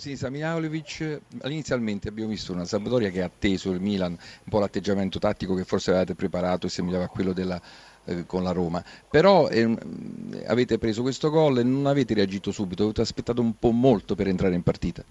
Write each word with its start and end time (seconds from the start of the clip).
Sì, 0.00 0.16
Samijalovic, 0.16 1.20
inizialmente 1.44 2.08
abbiamo 2.08 2.30
visto 2.30 2.54
una 2.54 2.64
Sampdoria 2.64 3.10
che 3.10 3.20
ha 3.20 3.26
atteso 3.26 3.70
il 3.70 3.82
Milan, 3.82 4.12
un 4.12 4.48
po' 4.48 4.58
l'atteggiamento 4.58 5.18
tattico 5.18 5.54
che 5.54 5.64
forse 5.64 5.90
avevate 5.90 6.14
preparato 6.14 6.66
e 6.66 6.70
sembrava 6.70 7.06
quello 7.08 7.34
della, 7.34 7.60
eh, 8.06 8.24
con 8.24 8.42
la 8.42 8.52
Roma, 8.52 8.82
però 9.10 9.50
eh, 9.50 9.76
avete 10.46 10.78
preso 10.78 11.02
questo 11.02 11.28
gol 11.28 11.58
e 11.58 11.64
non 11.64 11.84
avete 11.84 12.14
reagito 12.14 12.50
subito, 12.50 12.84
avete 12.84 13.02
aspettato 13.02 13.42
un 13.42 13.58
po' 13.58 13.72
molto 13.72 14.14
per 14.14 14.26
entrare 14.28 14.54
in 14.54 14.62
partita. 14.62 15.04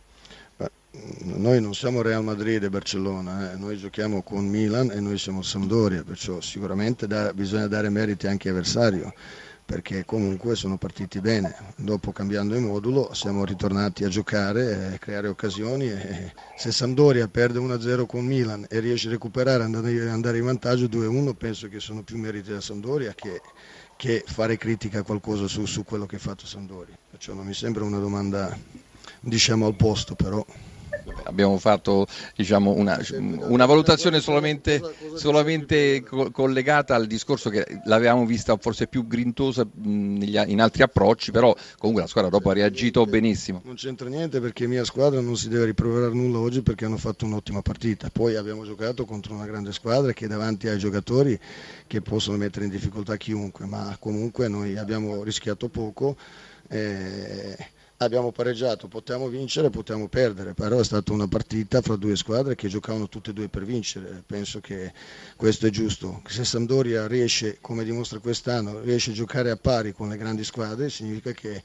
Noi 1.21 1.61
non 1.61 1.75
siamo 1.75 2.01
Real 2.01 2.23
Madrid 2.23 2.63
e 2.63 2.69
Barcellona, 2.71 3.53
eh. 3.53 3.57
noi 3.57 3.77
giochiamo 3.77 4.23
con 4.23 4.47
Milan 4.47 4.89
e 4.89 4.99
noi 4.99 5.19
siamo 5.19 5.43
Sampdoria, 5.43 6.03
perciò 6.03 6.41
sicuramente 6.41 7.05
da, 7.05 7.31
bisogna 7.31 7.67
dare 7.67 7.89
meriti 7.89 8.25
anche 8.25 8.49
all'avversario 8.49 9.13
perché 9.69 10.03
comunque 10.03 10.55
sono 10.55 10.79
partiti 10.79 11.21
bene. 11.21 11.55
Dopo 11.75 12.11
cambiando 12.11 12.55
il 12.55 12.61
modulo 12.61 13.13
siamo 13.13 13.45
ritornati 13.45 14.03
a 14.03 14.07
giocare, 14.07 14.93
a 14.95 14.97
creare 14.97 15.27
occasioni 15.27 15.91
e 15.91 16.33
se 16.57 16.71
Sampdoria 16.71 17.27
perde 17.27 17.59
1-0 17.59 18.07
con 18.07 18.25
Milan 18.25 18.65
e 18.67 18.79
riesce 18.79 19.09
a 19.09 19.11
recuperare 19.11 19.61
andare 19.61 20.37
in 20.39 20.43
vantaggio 20.43 20.85
2-1 20.85 21.35
penso 21.35 21.67
che 21.67 21.79
sono 21.79 22.01
più 22.01 22.17
meriti 22.17 22.49
da 22.49 22.61
Sampdoria 22.61 23.13
che, 23.13 23.41
che 23.95 24.23
fare 24.25 24.57
critica 24.57 25.01
a 25.01 25.03
qualcosa 25.03 25.47
su, 25.47 25.67
su, 25.67 25.83
quello 25.83 26.07
che 26.07 26.15
ha 26.15 26.19
fatto 26.19 26.47
Sampdoria. 26.47 26.97
Perciò 27.11 27.35
non 27.35 27.45
mi 27.45 27.53
sembra 27.53 27.83
una 27.83 27.99
domanda 27.99 28.57
diciamo 29.19 29.67
al 29.67 29.75
posto 29.75 30.15
però 30.15 30.43
abbiamo 31.23 31.57
fatto 31.57 32.07
diciamo, 32.35 32.71
una, 32.71 32.99
una, 33.17 33.65
valutazione 33.65 34.19
solamente, 34.19 34.81
solamente, 35.15 36.03
collegata 36.03 36.95
al 36.95 37.07
discorso 37.07 37.49
che 37.49 37.65
l'avevamo 37.85 38.25
vista 38.25 38.57
forse 38.57 38.87
più 38.87 39.07
grintosa 39.07 39.67
in 39.83 40.59
altri 40.59 40.83
approcci, 40.83 41.31
però 41.31 41.55
comunque 41.77 42.03
la 42.03 42.09
squadra 42.09 42.29
dopo 42.29 42.49
ha 42.49 42.53
reagito 42.53 43.05
benissimo. 43.05 43.61
Non 43.63 43.75
c'entra 43.75 44.09
niente 44.09 44.39
perché 44.39 44.67
mia 44.67 44.83
squadra 44.83 45.21
non 45.21 45.37
si 45.37 45.49
deve 45.49 45.65
riproverare 45.65 46.13
nulla 46.13 46.39
oggi 46.39 46.61
perché 46.61 46.85
hanno 46.85 46.97
fatto 46.97 47.25
un'ottima 47.25 47.61
partita. 47.61 48.09
Poi 48.11 48.35
abbiamo 48.35 48.65
giocato 48.65 49.05
contro 49.05 49.33
una 49.33 49.45
grande 49.45 49.71
squadra 49.71 50.13
che 50.13 50.27
davanti 50.27 50.67
ai 50.67 50.77
giocatori 50.77 51.39
che 51.87 52.01
possono 52.01 52.37
mettere 52.37 52.65
in 52.65 52.71
difficoltà 52.71 53.17
chiunque, 53.17 53.65
ma 53.65 53.95
comunque 53.99 54.47
noi 54.47 54.77
abbiamo 54.77 55.23
rischiato 55.23 55.69
poco. 55.69 56.15
Eh, 56.67 57.57
abbiamo 58.01 58.31
pareggiato, 58.31 58.87
potevamo 58.87 59.27
vincere, 59.27 59.69
potevamo 59.69 60.07
perdere, 60.07 60.53
però 60.53 60.79
è 60.79 60.83
stata 60.83 61.11
una 61.11 61.27
partita 61.27 61.81
fra 61.81 61.95
due 61.95 62.15
squadre 62.15 62.55
che 62.55 62.67
giocavano 62.69 63.09
tutte 63.09 63.31
e 63.31 63.33
due 63.33 63.49
per 63.49 63.65
vincere, 63.65 64.23
penso 64.25 64.59
che 64.61 64.93
questo 65.35 65.67
è 65.67 65.69
giusto. 65.69 66.21
Se 66.25 66.45
Sampdoria 66.45 67.07
riesce, 67.07 67.57
come 67.59 67.83
dimostra 67.83 68.19
quest'anno, 68.19 68.79
riesce 68.79 69.11
a 69.11 69.13
giocare 69.13 69.49
a 69.51 69.57
pari 69.57 69.91
con 69.91 70.09
le 70.09 70.17
grandi 70.17 70.43
squadre, 70.43 70.89
significa 70.89 71.31
che 71.31 71.61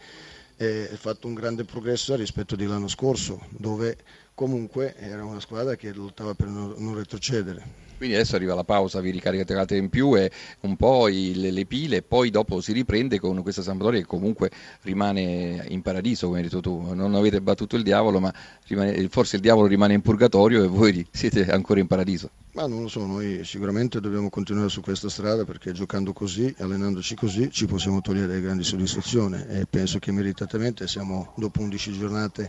ha 0.56 0.96
fatto 0.96 1.26
un 1.26 1.34
grande 1.34 1.64
progresso 1.64 2.14
rispetto 2.16 2.54
all'anno 2.54 2.88
scorso, 2.88 3.40
dove 3.50 3.96
comunque 4.34 4.96
era 4.96 5.24
una 5.24 5.40
squadra 5.40 5.76
che 5.76 5.92
lottava 5.92 6.34
per 6.34 6.48
non 6.48 6.94
retrocedere. 6.94 7.82
Quindi 8.04 8.20
adesso 8.20 8.36
arriva 8.36 8.54
la 8.54 8.64
pausa, 8.64 9.00
vi 9.00 9.10
ricaricate 9.10 9.76
in 9.76 9.88
più 9.88 10.14
e 10.14 10.30
un 10.60 10.76
po' 10.76 11.06
le, 11.06 11.50
le 11.50 11.64
pile, 11.64 12.02
poi 12.02 12.28
dopo 12.28 12.60
si 12.60 12.74
riprende 12.74 13.18
con 13.18 13.40
questa 13.40 13.62
Sampdoria 13.62 13.98
che 14.00 14.04
comunque 14.04 14.50
rimane 14.82 15.64
in 15.68 15.80
paradiso, 15.80 16.26
come 16.26 16.40
hai 16.40 16.44
detto 16.44 16.60
tu. 16.60 16.92
Non 16.92 17.14
avete 17.14 17.40
battuto 17.40 17.76
il 17.76 17.82
diavolo, 17.82 18.20
ma 18.20 18.30
rimane, 18.66 19.08
forse 19.08 19.36
il 19.36 19.42
diavolo 19.42 19.68
rimane 19.68 19.94
in 19.94 20.02
purgatorio 20.02 20.64
e 20.64 20.66
voi 20.66 21.06
siete 21.10 21.50
ancora 21.50 21.80
in 21.80 21.86
paradiso. 21.86 22.28
Ma 22.54 22.68
non 22.68 22.82
lo 22.82 22.88
so, 22.88 23.04
noi 23.04 23.42
sicuramente 23.42 24.00
dobbiamo 24.00 24.30
continuare 24.30 24.68
su 24.68 24.80
questa 24.80 25.08
strada 25.08 25.44
perché 25.44 25.72
giocando 25.72 26.12
così, 26.12 26.54
allenandoci 26.58 27.16
così, 27.16 27.50
ci 27.50 27.66
possiamo 27.66 28.00
togliere 28.00 28.40
grandi 28.40 28.62
soddisfazioni 28.62 29.44
e 29.48 29.66
penso 29.68 29.98
che 29.98 30.12
meritatamente 30.12 30.86
siamo 30.86 31.32
dopo 31.34 31.60
11 31.62 31.98
giornate 31.98 32.48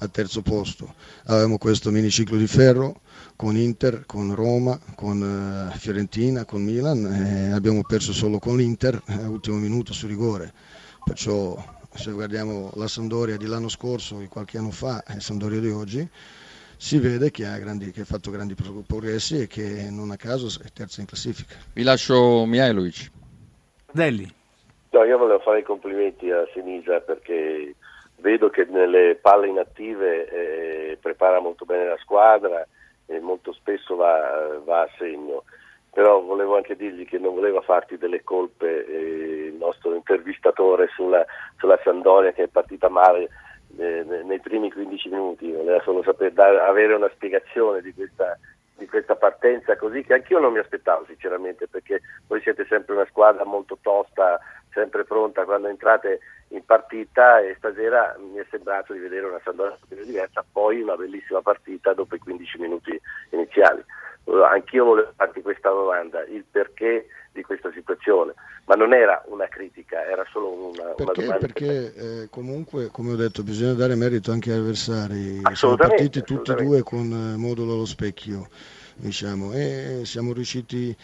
al 0.00 0.10
terzo 0.10 0.42
posto. 0.42 0.94
Avevamo 1.24 1.56
questo 1.56 1.90
miniciclo 1.90 2.36
di 2.36 2.46
ferro 2.46 3.00
con 3.34 3.56
Inter, 3.56 4.04
con 4.04 4.34
Roma, 4.34 4.78
con 4.94 5.70
eh, 5.72 5.78
Fiorentina, 5.78 6.44
con 6.44 6.62
Milan 6.62 7.06
e 7.06 7.50
abbiamo 7.50 7.80
perso 7.80 8.12
solo 8.12 8.38
con 8.38 8.58
l'Inter 8.58 9.02
all'ultimo 9.06 9.56
eh, 9.56 9.60
minuto 9.60 9.94
su 9.94 10.06
rigore. 10.06 10.52
Perciò 11.02 11.56
se 11.94 12.10
guardiamo 12.10 12.72
la 12.74 12.88
Sandoria 12.88 13.38
di 13.38 13.46
l'anno 13.46 13.70
scorso, 13.70 14.18
di 14.18 14.26
qualche 14.26 14.58
anno 14.58 14.70
fa 14.70 15.02
e 15.04 15.18
Sandoria 15.18 15.60
di 15.60 15.70
oggi, 15.70 16.06
si 16.76 16.98
vede 16.98 17.30
che 17.30 17.46
ha, 17.46 17.58
grandi, 17.58 17.90
che 17.90 18.02
ha, 18.02 18.04
fatto 18.04 18.30
grandi 18.30 18.54
progressi 18.86 19.42
e 19.42 19.46
che 19.46 19.88
non 19.90 20.10
a 20.10 20.16
caso 20.16 20.46
è 20.62 20.68
terza 20.72 21.00
in 21.00 21.06
classifica. 21.06 21.56
Vi 21.72 21.82
lascio 21.82 22.44
Mihailovic. 22.44 23.10
Delli. 23.90 24.30
No, 24.90 25.04
io 25.04 25.18
volevo 25.18 25.40
fare 25.40 25.60
i 25.60 25.62
complimenti 25.62 26.30
a 26.30 26.46
Sinisa 26.52 27.00
perché 27.00 27.74
vedo 28.16 28.48
che 28.50 28.64
nelle 28.64 29.18
palle 29.20 29.48
inattive 29.48 30.28
eh, 30.28 30.98
prepara 31.00 31.40
molto 31.40 31.64
bene 31.64 31.86
la 31.86 31.98
squadra 31.98 32.66
e 33.06 33.20
molto 33.20 33.52
spesso 33.52 33.96
va, 33.96 34.58
va, 34.64 34.82
a 34.82 34.88
segno. 34.98 35.44
Però 35.90 36.20
volevo 36.20 36.56
anche 36.56 36.76
dirgli 36.76 37.06
che 37.06 37.18
non 37.18 37.34
voleva 37.34 37.62
farti 37.62 37.96
delle 37.96 38.22
colpe 38.22 38.86
eh, 38.86 39.46
il 39.46 39.54
nostro 39.54 39.94
intervistatore 39.94 40.88
sulla, 40.94 41.24
sulla 41.58 41.78
Sandoria 41.82 42.32
che 42.32 42.44
è 42.44 42.48
partita 42.48 42.88
male 42.88 43.28
nei 43.76 44.40
primi 44.40 44.72
15 44.72 45.08
minuti, 45.08 45.52
voleva 45.52 45.80
solo 45.82 46.02
sapere, 46.02 46.32
dare, 46.32 46.60
avere 46.60 46.94
una 46.94 47.10
spiegazione 47.14 47.82
di 47.82 47.92
questa, 47.92 48.38
di 48.76 48.86
questa 48.86 49.16
partenza 49.16 49.76
così 49.76 50.02
che 50.02 50.14
anch'io 50.14 50.38
non 50.38 50.52
mi 50.52 50.58
aspettavo 50.58 51.04
sinceramente 51.06 51.66
perché 51.68 52.00
voi 52.26 52.40
siete 52.40 52.66
sempre 52.68 52.94
una 52.94 53.06
squadra 53.06 53.44
molto 53.44 53.78
tosta, 53.80 54.40
sempre 54.70 55.04
pronta 55.04 55.44
quando 55.44 55.68
entrate 55.68 56.20
in 56.48 56.64
partita 56.64 57.40
e 57.40 57.54
stasera 57.56 58.16
mi 58.18 58.38
è 58.38 58.46
sembrato 58.50 58.92
di 58.92 58.98
vedere 58.98 59.26
una 59.26 59.40
Sandoria 59.42 59.76
diversa, 60.04 60.44
poi 60.50 60.82
una 60.82 60.96
bellissima 60.96 61.40
partita 61.40 61.92
dopo 61.94 62.14
i 62.14 62.18
15 62.18 62.58
minuti 62.58 63.00
iniziali. 63.30 63.82
Anch'io 64.26 64.84
volevo 64.84 65.12
farti 65.16 65.40
questa 65.40 65.70
domanda, 65.70 66.22
il 66.24 66.44
perché 66.50 67.06
di 67.32 67.42
questa 67.42 67.70
situazione, 67.72 68.34
ma 68.64 68.74
non 68.74 68.92
era 68.92 69.22
una 69.26 69.46
critica, 69.46 70.04
era 70.04 70.24
solo 70.30 70.48
una, 70.82 70.94
perché, 70.94 71.24
una. 71.24 71.36
Perché 71.36 71.94
eh, 71.94 72.28
comunque, 72.30 72.88
come 72.88 73.12
ho 73.12 73.16
detto, 73.16 73.42
bisogna 73.42 73.74
dare 73.74 73.94
merito 73.94 74.32
anche 74.32 74.52
agli 74.52 74.58
avversari, 74.58 75.40
siamo 75.54 75.76
partiti 75.76 76.22
tutti 76.22 76.50
e 76.50 76.54
due 76.54 76.82
con 76.82 77.10
eh, 77.12 77.36
modulo 77.36 77.74
allo 77.74 77.86
specchio, 77.86 78.48
diciamo, 78.94 79.52
e 79.52 80.02
siamo 80.04 80.32
riusciti 80.32 80.96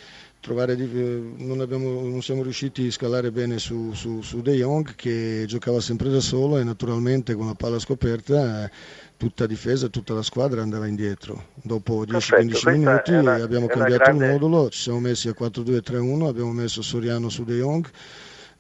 trovare, 0.43 0.73
eh, 0.73 1.23
non, 1.37 1.61
abbiamo, 1.61 2.03
non, 2.03 2.21
siamo 2.21 2.43
riusciti 2.43 2.89
a 2.89 2.91
scalare 2.91 3.31
bene 3.31 3.59
su, 3.59 3.93
su, 3.95 4.21
su, 4.23 4.43
De 4.43 4.57
Jong 4.57 4.95
che 4.97 5.45
giocava 5.47 5.81
sempre 5.81 6.11
da 6.11 6.21
solo 6.21 6.59
e 6.59 6.65
naturalmente 6.65 7.35
con 7.35 7.47
la 7.47 7.55
palla 7.55 7.79
scoperta 7.79 8.69
tutta 9.17 9.47
difesa, 9.47 9.87
tutta 9.87 10.15
la 10.15 10.23
squadra 10.23 10.61
andava 10.61 10.89
indietro. 10.89 11.51
Dopo 11.55 12.05
10-15 12.05 12.71
minuti 12.71 13.13
una, 13.13 13.35
abbiamo 13.35 13.69
cambiato 13.69 14.03
grande... 14.03 14.27
il 14.27 14.33
modulo, 14.33 14.69
ci 14.69 14.81
siamo 14.81 14.99
messi 14.99 15.29
a 15.29 15.35
4-2-3-1, 15.39 16.27
abbiamo 16.27 16.51
messo 16.51 16.83
Soriano 16.83 17.29
su 17.29 17.45
De 17.45 17.59
Jong 17.59 17.89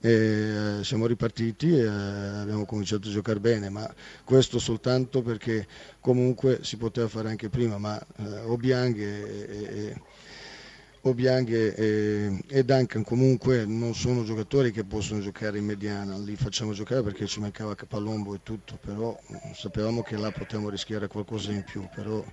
e 0.04 0.80
eh, 0.80 0.84
siamo 0.84 1.06
ripartiti 1.06 1.72
e 1.78 1.82
eh, 1.82 1.86
abbiamo 1.86 2.66
cominciato 2.66 3.06
a 3.08 3.12
giocare 3.12 3.38
bene, 3.38 3.68
ma 3.68 3.88
questo 4.24 4.58
soltanto 4.58 5.22
perché 5.22 5.64
comunque 6.00 6.58
si 6.64 6.76
poteva 6.76 7.06
fare 7.06 7.28
anche 7.28 7.48
prima, 7.48 7.78
ma 7.78 7.96
eh, 8.16 8.40
Obiang 8.40 8.98
e, 8.98 9.46
e 9.48 10.00
Obiang 11.04 11.48
e, 11.50 12.38
e, 12.46 12.64
Duncan 12.64 13.02
comunque 13.02 13.64
non 13.64 13.92
sono 13.92 14.22
giocatori 14.22 14.70
che 14.70 14.84
possono 14.84 15.20
giocare 15.20 15.58
in 15.58 15.64
mediana, 15.64 16.16
li 16.16 16.36
facciamo 16.36 16.72
giocare 16.72 17.02
perché 17.02 17.26
ci 17.26 17.40
mancava 17.40 17.74
Capalombo 17.74 18.34
e 18.34 18.40
tutto, 18.44 18.78
però 18.80 19.18
sapevamo 19.52 20.02
che 20.02 20.16
là 20.16 20.30
potevamo 20.30 20.68
rischiare 20.68 21.08
qualcosa 21.08 21.50
in 21.50 21.64
più, 21.64 21.88
però 21.92 22.24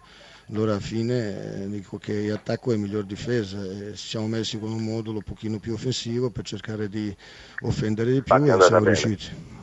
allora 0.51 0.71
alla 0.71 0.79
fine 0.79 1.63
eh, 1.63 1.69
dico 1.69 1.97
che 1.97 2.27
l'attacco 2.27 2.71
è 2.71 2.75
miglior 2.75 3.05
difesa 3.05 3.59
e 3.63 3.95
ci 3.95 4.07
siamo 4.07 4.27
messi 4.27 4.59
con 4.59 4.71
un 4.71 4.83
modulo 4.83 5.17
un 5.17 5.23
pochino 5.23 5.57
più 5.57 5.73
offensivo 5.73 6.29
per 6.29 6.45
cercare 6.45 6.89
di 6.89 7.15
offendere 7.61 8.11
di 8.11 8.21
più 8.21 8.35
e 8.35 8.61
siamo 8.61 8.85
riusciti. 8.85 9.57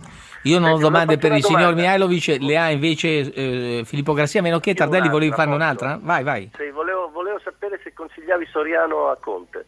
Io 0.47 0.61
non 0.61 0.71
ho 0.71 0.79
domande 0.79 1.19
per 1.19 1.33
il 1.33 1.45
signor 1.45 1.75
Mihailovic, 1.75 2.37
le 2.39 2.57
ha 2.57 2.71
invece 2.71 3.33
eh, 3.33 3.83
Filippo 3.85 4.13
Garcia, 4.13 4.41
meno 4.41 4.61
che 4.61 4.75
Tardelli 4.75 5.09
volevi 5.09 5.33
farne 5.33 5.55
un'altra? 5.55 5.99
Vai, 6.01 6.23
vai. 6.23 6.51
Sì, 6.57 6.71
volevo, 6.71 6.86
se 7.87 7.93
consigliavi 7.93 8.47
Soriano 8.47 9.09
a 9.09 9.17
Conte. 9.17 9.65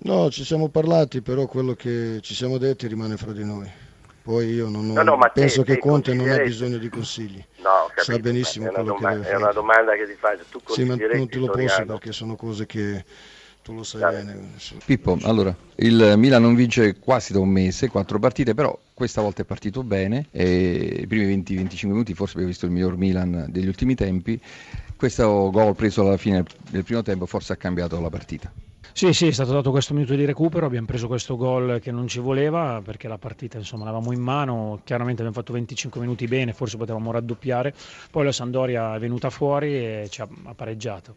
No, 0.00 0.30
ci 0.30 0.44
siamo 0.44 0.68
parlati, 0.68 1.22
però 1.22 1.46
quello 1.46 1.74
che 1.74 2.20
ci 2.22 2.34
siamo 2.34 2.56
detti 2.56 2.86
rimane 2.86 3.16
fra 3.16 3.32
di 3.32 3.44
noi. 3.44 3.68
Poi 4.22 4.52
io 4.52 4.68
non 4.68 4.90
ho, 4.90 4.92
no, 4.92 5.02
no, 5.02 5.30
penso 5.32 5.62
te, 5.62 5.72
che 5.72 5.74
te 5.74 5.80
Conte 5.80 6.14
non 6.14 6.28
ha 6.28 6.38
bisogno 6.38 6.76
di 6.76 6.88
consigli. 6.88 7.44
No, 7.56 7.86
capito, 7.88 8.02
Sa 8.02 8.18
benissimo 8.18 8.68
quello 8.68 8.92
domanda, 8.92 9.08
che 9.08 9.14
deve 9.14 9.24
fare. 9.24 9.34
È 9.34 9.42
una 9.42 9.52
domanda 9.52 9.94
che 9.94 10.06
ti 10.06 10.14
faccio. 10.14 10.44
Tu 10.50 10.60
sì, 10.66 10.84
ma 10.84 10.94
non 10.94 11.28
te 11.28 11.38
lo 11.38 11.50
posso 11.50 11.84
perché 11.84 12.12
sono 12.12 12.36
cose 12.36 12.66
che 12.66 13.04
tu 13.68 13.74
lo 13.74 13.82
sai 13.82 14.00
bene. 14.00 14.54
Pippo, 14.86 15.18
allora, 15.24 15.54
il 15.76 16.14
Milan 16.16 16.40
non 16.40 16.54
vince 16.54 16.98
quasi 16.98 17.34
da 17.34 17.40
un 17.40 17.50
mese, 17.50 17.88
quattro 17.88 18.18
partite, 18.18 18.54
però 18.54 18.76
questa 18.94 19.20
volta 19.20 19.42
è 19.42 19.44
partito 19.44 19.82
bene, 19.82 20.28
i 20.30 21.04
primi 21.06 21.36
20-25 21.42 21.86
minuti 21.86 22.14
forse 22.14 22.32
abbiamo 22.32 22.48
visto 22.48 22.64
il 22.64 22.72
miglior 22.72 22.96
Milan 22.96 23.46
degli 23.50 23.66
ultimi 23.66 23.94
tempi, 23.94 24.40
questo 24.96 25.50
gol 25.50 25.76
preso 25.76 26.00
alla 26.00 26.16
fine 26.16 26.42
del 26.70 26.82
primo 26.82 27.02
tempo 27.02 27.26
forse 27.26 27.52
ha 27.52 27.56
cambiato 27.56 28.00
la 28.00 28.08
partita. 28.08 28.50
Sì, 28.90 29.12
sì, 29.12 29.26
è 29.26 29.32
stato 29.32 29.52
dato 29.52 29.70
questo 29.70 29.92
minuto 29.92 30.14
di 30.14 30.24
recupero, 30.24 30.64
abbiamo 30.64 30.86
preso 30.86 31.06
questo 31.06 31.36
gol 31.36 31.78
che 31.78 31.92
non 31.92 32.08
ci 32.08 32.20
voleva 32.20 32.80
perché 32.82 33.06
la 33.06 33.18
partita 33.18 33.58
insomma 33.58 33.84
l'avevamo 33.84 34.12
in 34.12 34.20
mano, 34.20 34.80
chiaramente 34.82 35.20
abbiamo 35.20 35.38
fatto 35.38 35.52
25 35.52 36.00
minuti 36.00 36.26
bene, 36.26 36.54
forse 36.54 36.78
potevamo 36.78 37.10
raddoppiare, 37.12 37.74
poi 38.10 38.24
la 38.24 38.32
Sandoria 38.32 38.96
è 38.96 38.98
venuta 38.98 39.28
fuori 39.28 39.74
e 39.74 40.06
ci 40.08 40.22
ha 40.22 40.28
pareggiato. 40.56 41.16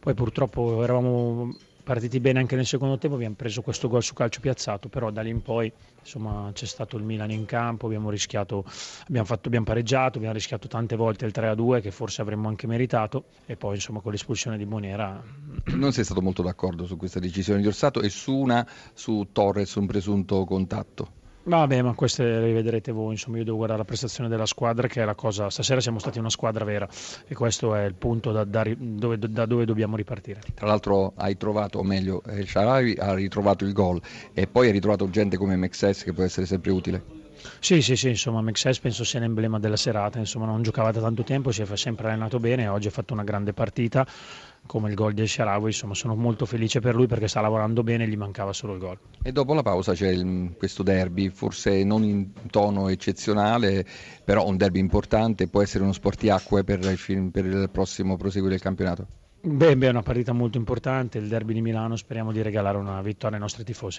Poi 0.00 0.14
purtroppo 0.14 0.82
eravamo 0.82 1.54
partiti 1.90 2.20
bene 2.20 2.38
anche 2.38 2.54
nel 2.54 2.66
secondo 2.66 2.98
tempo, 2.98 3.16
abbiamo 3.16 3.34
preso 3.34 3.62
questo 3.62 3.88
gol 3.88 4.04
su 4.04 4.14
calcio 4.14 4.38
piazzato, 4.38 4.88
però 4.88 5.10
da 5.10 5.22
lì 5.22 5.30
in 5.30 5.42
poi 5.42 5.72
insomma, 5.98 6.48
c'è 6.52 6.64
stato 6.64 6.96
il 6.96 7.02
Milan 7.02 7.32
in 7.32 7.46
campo, 7.46 7.86
abbiamo 7.86 8.10
rischiato, 8.10 8.64
abbiamo, 9.08 9.26
fatto, 9.26 9.48
abbiamo 9.48 9.66
pareggiato, 9.66 10.18
abbiamo 10.18 10.34
rischiato 10.34 10.68
tante 10.68 10.94
volte 10.94 11.26
il 11.26 11.32
3-2 11.34 11.80
che 11.80 11.90
forse 11.90 12.22
avremmo 12.22 12.46
anche 12.46 12.68
meritato 12.68 13.24
e 13.44 13.56
poi 13.56 13.74
insomma 13.74 13.98
con 13.98 14.12
l'espulsione 14.12 14.56
di 14.56 14.66
Bonera... 14.66 15.20
Non 15.64 15.90
sei 15.90 16.04
stato 16.04 16.22
molto 16.22 16.42
d'accordo 16.42 16.86
su 16.86 16.96
questa 16.96 17.18
decisione 17.18 17.60
di 17.60 17.66
Orsato 17.66 18.00
e 18.02 18.08
su 18.08 18.36
una 18.36 18.64
su 18.94 19.26
Torres, 19.32 19.74
un 19.74 19.86
presunto 19.86 20.44
contatto? 20.44 21.18
Vabbè, 21.42 21.80
ma 21.80 21.94
queste 21.94 22.22
le 22.22 22.52
vedrete 22.52 22.92
voi, 22.92 23.12
insomma 23.12 23.38
io 23.38 23.44
devo 23.44 23.56
guardare 23.56 23.80
la 23.80 23.86
prestazione 23.86 24.28
della 24.28 24.44
squadra 24.44 24.86
che 24.88 25.00
è 25.00 25.04
la 25.06 25.14
cosa, 25.14 25.48
stasera 25.48 25.80
siamo 25.80 25.98
stati 25.98 26.18
una 26.18 26.28
squadra 26.28 26.64
vera 26.64 26.86
e 27.26 27.34
questo 27.34 27.74
è 27.74 27.84
il 27.84 27.94
punto 27.94 28.30
da, 28.30 28.44
da, 28.44 28.64
dove, 28.76 29.18
da 29.18 29.46
dove, 29.46 29.64
dobbiamo 29.64 29.96
ripartire. 29.96 30.40
Tra 30.54 30.66
l'altro 30.66 31.14
hai 31.16 31.38
trovato, 31.38 31.78
o 31.78 31.82
meglio, 31.82 32.22
il 32.34 32.46
Sharawi 32.46 32.96
ha 32.98 33.14
ritrovato 33.14 33.64
il 33.64 33.72
gol 33.72 34.00
e 34.34 34.46
poi 34.46 34.66
hai 34.66 34.72
ritrovato 34.72 35.08
gente 35.08 35.38
come 35.38 35.56
Mexes 35.56 36.04
che 36.04 36.12
può 36.12 36.24
essere 36.24 36.44
sempre 36.44 36.72
utile. 36.72 37.19
Sì, 37.58 37.82
sì, 37.82 37.96
sì, 37.96 38.08
insomma 38.08 38.40
Mexes 38.40 38.78
penso 38.80 39.04
sia 39.04 39.20
l'emblema 39.20 39.58
della 39.58 39.76
serata, 39.76 40.18
insomma 40.18 40.46
non 40.46 40.62
giocava 40.62 40.90
da 40.90 41.00
tanto 41.00 41.22
tempo, 41.22 41.50
si 41.52 41.62
è 41.62 41.76
sempre 41.76 42.08
allenato 42.08 42.38
bene, 42.38 42.68
oggi 42.68 42.88
ha 42.88 42.90
fatto 42.90 43.12
una 43.12 43.24
grande 43.24 43.52
partita 43.52 44.06
come 44.66 44.88
il 44.88 44.94
gol 44.94 45.14
di 45.14 45.26
Sharawi, 45.26 45.66
insomma 45.66 45.94
sono 45.94 46.14
molto 46.14 46.46
felice 46.46 46.80
per 46.80 46.94
lui 46.94 47.06
perché 47.06 47.28
sta 47.28 47.40
lavorando 47.40 47.82
bene, 47.82 48.06
gli 48.06 48.16
mancava 48.16 48.52
solo 48.52 48.74
il 48.74 48.78
gol. 48.78 48.98
E 49.22 49.32
dopo 49.32 49.52
la 49.54 49.62
pausa 49.62 49.94
c'è 49.94 50.08
il, 50.08 50.54
questo 50.56 50.82
derby, 50.82 51.28
forse 51.28 51.82
non 51.82 52.04
in 52.04 52.28
tono 52.50 52.88
eccezionale, 52.88 53.84
però 54.24 54.46
un 54.46 54.56
derby 54.56 54.78
importante, 54.78 55.48
può 55.48 55.62
essere 55.62 55.82
uno 55.82 55.92
sportiacque 55.92 56.62
per 56.62 56.78
il, 56.80 56.98
film, 56.98 57.30
per 57.30 57.46
il 57.46 57.68
prossimo 57.72 58.16
proseguo 58.16 58.48
del 58.48 58.60
campionato? 58.60 59.06
Beh, 59.42 59.74
beh, 59.74 59.86
è 59.86 59.90
una 59.90 60.02
partita 60.02 60.32
molto 60.32 60.58
importante, 60.58 61.16
il 61.16 61.26
derby 61.26 61.54
di 61.54 61.62
Milano, 61.62 61.96
speriamo 61.96 62.30
di 62.30 62.42
regalare 62.42 62.76
una 62.76 63.00
vittoria 63.00 63.36
ai 63.36 63.42
nostri 63.42 63.64
tifosi. 63.64 63.98